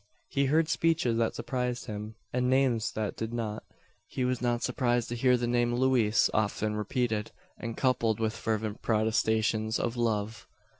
He 0.29 0.45
heard 0.45 0.67
speeches 0.67 1.17
that 1.19 1.35
surprised 1.35 1.85
him, 1.85 2.15
and 2.33 2.49
names 2.49 2.91
that 2.93 3.15
did 3.15 3.31
not. 3.31 3.63
He 4.07 4.25
was 4.25 4.41
not 4.41 4.63
surprised 4.63 5.09
to 5.09 5.15
hear 5.15 5.37
the 5.37 5.45
name 5.45 5.75
"Louise" 5.75 6.27
often 6.33 6.75
repeated, 6.75 7.29
and 7.59 7.77
coupled 7.77 8.19
with 8.19 8.35
fervent 8.35 8.81
protestations 8.81 9.77
of 9.79 9.95
love. 9.95 10.47